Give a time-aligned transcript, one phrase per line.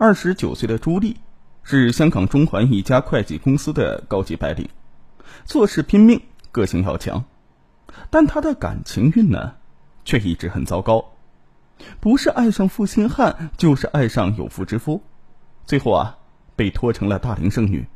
[0.00, 1.18] 二十九岁的朱莉
[1.62, 4.66] 是香港中环一家会计公司的高级白领，
[5.44, 7.26] 做事拼命，个性要强，
[8.08, 9.56] 但她的感情运呢，
[10.06, 11.04] 却一直很糟糕，
[12.00, 15.02] 不是爱上负心汉，就是爱上有妇之夫，
[15.66, 16.16] 最后啊，
[16.56, 17.86] 被拖成了大龄剩女。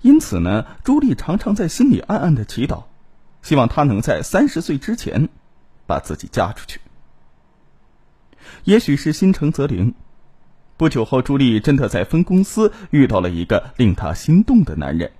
[0.00, 2.84] 因此呢，朱莉常常在心里暗暗的祈祷，
[3.42, 5.28] 希望他能在三十岁之前
[5.86, 6.80] 把自己嫁出去。
[8.64, 9.94] 也许是心诚则灵。
[10.76, 15.12] 不久后，朱莉真的在分公司遇到了一个令她心动的男人。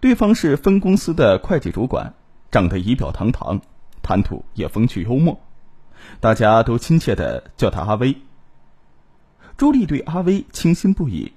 [0.00, 2.14] 对方是分公司的会计主管，
[2.50, 3.60] 长得仪表堂堂，
[4.02, 5.40] 谈吐也风趣幽默，
[6.20, 8.16] 大家都亲切的叫他阿威。
[9.56, 11.32] 朱莉对阿威倾心不已，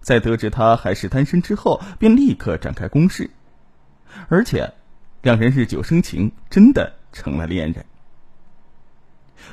[0.00, 3.30] 在得知他还是单身之后，便立刻展开攻势，
[4.28, 4.74] 而且
[5.22, 7.84] 两人日久生情，真的成了恋人。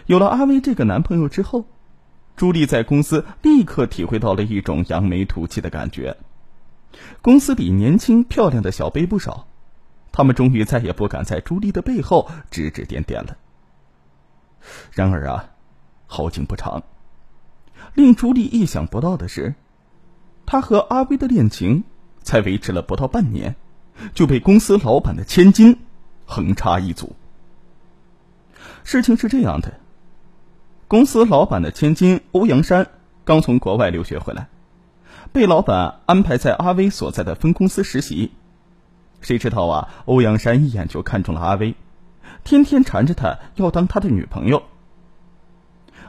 [0.05, 1.65] 有了阿威这个男朋友之后。
[2.41, 6.17] 朱莉在公司立刻体会到了一种扬眉吐气的感觉。
[7.21, 9.45] 公司里年轻漂亮的小辈不少，
[10.11, 13.37] 他们终于再也不敢在朱莉的背后指指点点了。
[14.91, 15.51] 然而啊，
[16.07, 16.81] 好景不长。
[17.93, 19.53] 令朱莉意想不到的是，
[20.47, 21.83] 她和阿威的恋情
[22.23, 23.55] 才维持了不到半年，
[24.15, 25.77] 就被公司老板的千金
[26.25, 27.15] 横插一足。
[28.83, 29.80] 事情是这样的。
[30.91, 32.89] 公司老板的千金欧阳山
[33.23, 34.49] 刚从国外留学回来，
[35.31, 38.33] 被老板安排在阿威所在的分公司实习。
[39.21, 41.75] 谁知道啊，欧阳山一眼就看中了阿威，
[42.43, 44.63] 天天缠着他要当他的女朋友。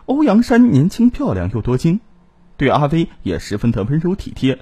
[0.07, 2.01] 欧阳山年轻漂亮又多金，
[2.57, 4.59] 对阿威也十分的温柔体贴。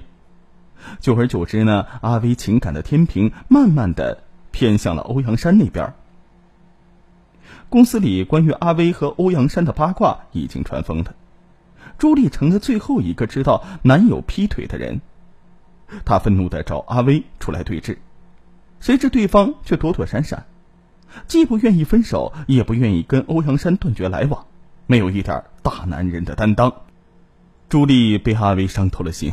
[0.99, 5.95] 久而久之呢，阿威情感的天平慢慢的偏向了欧阳山那边。
[7.71, 11.15] 公司里关于阿威和欧阳山的八卦已经传疯了，
[11.97, 14.99] 朱莉成了最后一个知道男友劈腿的人。
[16.03, 17.95] 她愤怒的找阿威出来对峙，
[18.81, 20.47] 谁知对方却躲躲闪闪，
[21.27, 24.47] 既不愿意分手，也不愿意跟欧阳山断绝来往，
[24.85, 26.73] 没有一点大男人的担当。
[27.69, 29.31] 朱莉被阿威伤透了心，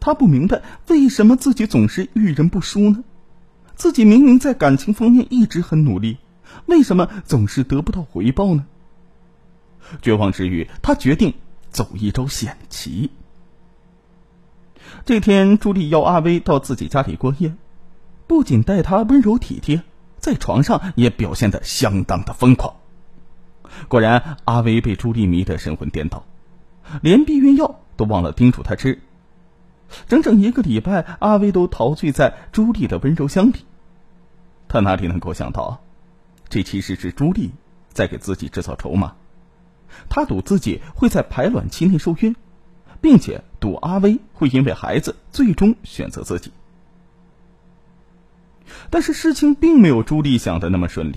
[0.00, 3.04] 她不明白为什么自己总是遇人不淑呢？
[3.74, 6.16] 自己明明在感情方面一直很努力。
[6.66, 8.66] 为什么总是得不到回报呢？
[10.02, 11.34] 绝望之余，他决定
[11.70, 13.10] 走一招险棋。
[15.04, 17.54] 这天，朱莉邀阿威到自己家里过夜，
[18.26, 19.82] 不仅待他温柔体贴，
[20.18, 22.74] 在床上也表现的相当的疯狂。
[23.88, 26.24] 果然，阿威被朱莉迷得神魂颠倒，
[27.02, 29.00] 连避孕药都忘了叮嘱他吃。
[30.06, 33.64] 整整一个礼拜，阿威都陶醉在朱莉的温柔乡里。
[34.68, 35.80] 他哪里能够想到？
[36.50, 37.50] 这其实是朱莉
[37.92, 39.16] 在给自己制造筹码，
[40.08, 42.34] 她赌自己会在排卵期内受孕，
[43.00, 46.52] 并且赌阿威会因为孩子最终选择自己。
[48.88, 51.16] 但是事情并没有朱莉想的那么顺利，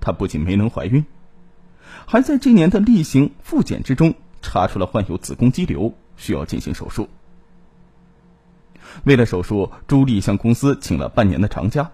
[0.00, 1.06] 她不仅没能怀孕，
[2.06, 7.08] 还在这年的例行复检之中查出了患有子宫肌瘤，需要进行手术。
[9.04, 11.92] 为了手术，朱莉向公司请了半年的长假，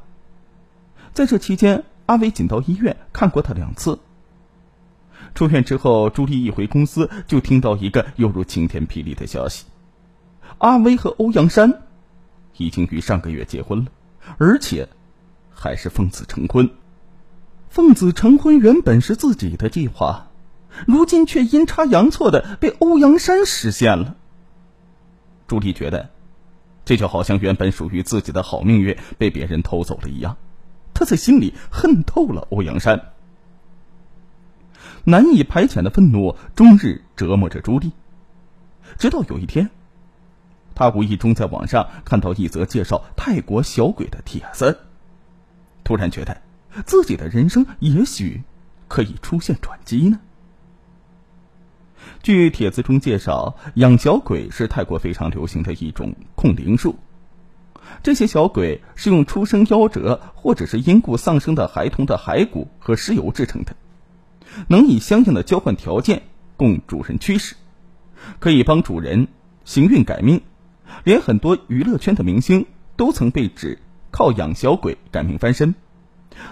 [1.13, 1.85] 在这期间。
[2.07, 3.99] 阿威仅到医院看过他两次。
[5.35, 9.65] 出院之后，朱莉一回公司就听到一个犹如晴天霹雳的消息：
[10.59, 11.83] 阿威和欧阳山
[12.57, 13.87] 已经于上个月结婚了，
[14.39, 14.89] 而且
[15.53, 16.71] 还是奉子成婚。
[17.69, 20.29] 奉子成婚原本是自己的计划，
[20.87, 24.15] 如今却阴差阳错的被欧阳山实现了。
[25.49, 26.11] 朱莉觉得，
[26.85, 30.37] 这就好像原本属于自己的好命运被别人偷走了一样。
[31.05, 33.13] 在心里恨透了欧阳山，
[35.05, 37.93] 难以排遣的愤怒终日折磨着朱莉。
[38.99, 39.71] 直到有一天，
[40.75, 44.79] 他无意中在网上看到一则介绍泰国小鬼的帖子，
[45.83, 46.41] 突然觉得
[46.85, 48.43] 自己的人生也许
[48.89, 50.21] 可以出现转机呢。
[52.23, 56.99] 据帖子中介绍，养小鬼是泰国非常流行的一种控灵术。
[58.03, 63.75] 这些小鬼是用出生夭折或者是因故丧生的孩童的骸骨和尸油制成的，
[64.69, 66.23] 能以相应的交换条件
[66.57, 67.55] 供主人驱使，
[68.41, 69.29] 可以帮主人
[69.65, 70.43] 行运改命，
[71.05, 72.67] 连很多娱乐圈的明星
[72.97, 73.79] 都曾被指
[74.11, 75.75] 靠养小鬼改命翻身，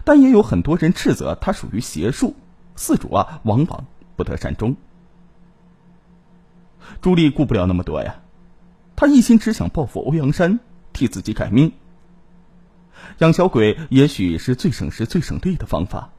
[0.05, 2.35] 但也有很多人斥责它属于邪术，
[2.77, 3.87] 饲主啊往往
[4.17, 4.77] 不得善终。
[7.01, 8.17] 朱莉顾不了那么多呀，
[8.97, 10.61] 她一心只想报复欧阳山。
[11.03, 11.73] 替自己改命，
[13.19, 16.11] 养小鬼也许是最省时、最省力的方法，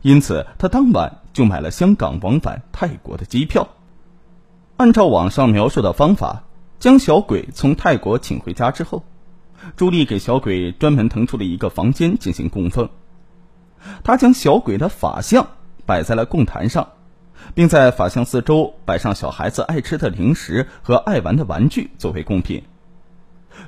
[0.00, 3.68] 因此他当晚就买了香港往返泰国的机票。
[4.76, 6.42] 按照网上描述的方法，
[6.80, 9.04] 将小鬼从泰国请回家之后，
[9.76, 12.90] 朱莉给小鬼专门腾出了一个房间进行供奉。
[14.02, 15.46] 他将小鬼的法像
[15.86, 16.88] 摆在了供坛上，
[17.54, 22.64] 并在法像四周摆上小孩子爱吃的零食和爱玩的玩具作为贡品。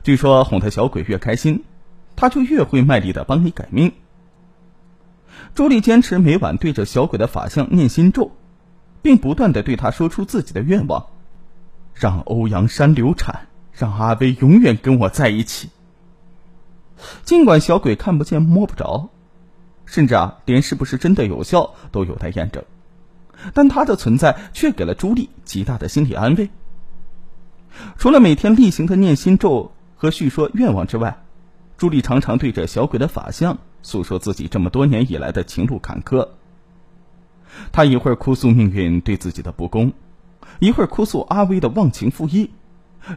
[0.03, 1.65] 据说哄得小鬼越开心，
[2.17, 3.93] 他就越会卖力的帮你改命。
[5.55, 8.33] 朱莉坚持每晚对着小鬼的法像念心咒，
[9.03, 11.07] 并不断的对他说出自己的愿望：
[11.95, 15.71] 让欧阳山流产，让阿威永远跟我在一起。
[17.25, 19.11] 尽管小鬼看不见摸不着，
[19.85, 22.65] 甚至啊连是不是真的有效都有待验证，
[23.53, 26.49] 但他的存在却给了朱莉极大的心理安慰。
[27.99, 31.23] 除了每天例行的念心咒和叙说愿望之外，
[31.77, 33.59] 朱莉常常对着小鬼的法相。
[33.87, 36.27] 诉说自己这么多年以来的情路坎坷。
[37.71, 39.93] 他一会儿哭诉命运对自己的不公，
[40.59, 42.51] 一会儿哭诉阿威的忘情负义，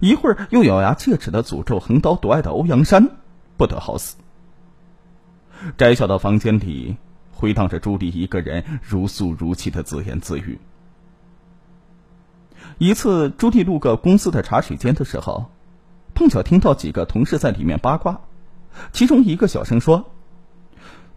[0.02, 3.12] 一会儿又咬牙切齿的诅咒横刀夺爱的欧阳山
[3.56, 4.18] 不得好死。
[5.78, 6.98] 窄小的房间里
[7.32, 10.60] 回荡着朱莉一个人如诉如泣的自言自语。
[12.78, 15.50] 一次，朱莉路过公司的茶水间的时候，
[16.18, 18.22] 碰巧听到几个同事在里面八卦，
[18.92, 20.10] 其中一个小声说。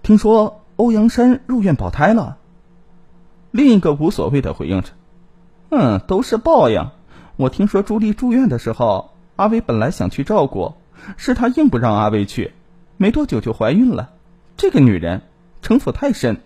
[0.03, 2.37] 听说欧阳山入院保胎了。
[3.51, 4.91] 另一个无所谓的回应着
[5.73, 6.91] ：“嗯，都是报应。
[7.37, 10.75] 我听说朱莉住院的时候，阿伟本来想去照顾，
[11.17, 12.53] 是他硬不让阿伟去，
[12.99, 14.11] 没多久就怀孕了。
[14.59, 15.23] 这个女人
[15.63, 16.43] 城府太深。”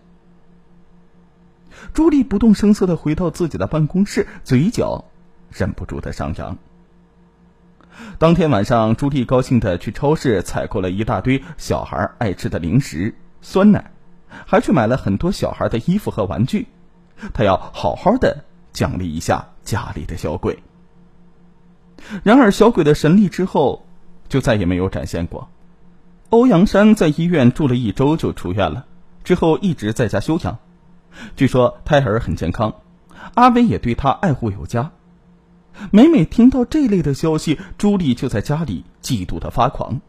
[1.92, 5.06] 朱莉不动声色的回到自己的办公室，嘴角
[5.50, 6.56] 忍不住的上扬。
[8.18, 13.14] 当天晚上，朱莉高兴的去超市采购了一大堆小孩爱吃的零食。
[13.40, 13.90] 酸奶，
[14.46, 16.66] 还去买了很多小孩的衣服和玩具，
[17.34, 18.42] 她要好好的
[18.72, 20.58] 奖励一下家里的小鬼。
[22.22, 23.86] 然而，小鬼的神力之后
[24.28, 25.48] 就再也没有展现过。
[26.30, 28.86] 欧阳山在医院住了一周就出院了，
[29.22, 30.56] 之后一直在家休养。
[31.36, 32.74] 据说胎儿很健康，
[33.34, 34.90] 阿威也对他爱护有加。
[35.90, 40.00] 每每听到这类的消息，朱莉就在家里嫉妒的发狂。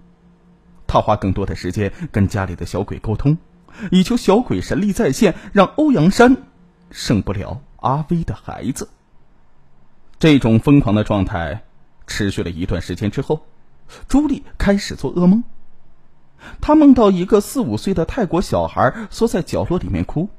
[0.87, 3.37] 他花更多的时间跟家里的小鬼沟通，
[3.91, 6.37] 以求小鬼神力再现，让欧阳山
[6.91, 8.89] 胜不了阿威的孩子。
[10.19, 11.63] 这种疯狂的状态
[12.07, 13.45] 持续了一段时间之后，
[14.07, 15.43] 朱莉开始做噩梦。
[16.61, 20.29] 她梦到一个四五岁的泰国小孩缩在角落里面哭，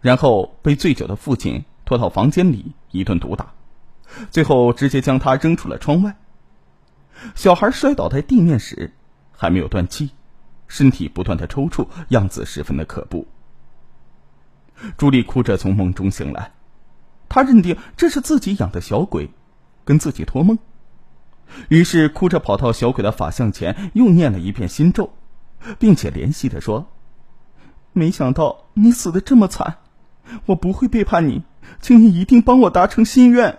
[0.00, 3.52] 然后被醉酒的父亲拖到房间里一顿毒打，
[4.30, 6.16] 最后直接将他扔出了窗外。
[7.34, 8.92] 小孩摔倒在地面时。
[9.34, 10.10] 还没有断气，
[10.68, 13.26] 身体不断的抽搐，样子十分的可怖。
[14.96, 16.52] 朱莉哭着从梦中醒来，
[17.28, 19.32] 她认定这是自己养的小鬼，
[19.84, 20.60] 跟自己托梦，
[21.68, 25.12] 于是哭着跑到小鬼的法像前，又念了一遍心咒，
[25.80, 26.86] 并且怜惜的说
[27.92, 29.78] ：“没想到你死的这么惨，
[30.46, 31.42] 我不会背叛你，
[31.80, 33.58] 请你一定帮我达成心愿。”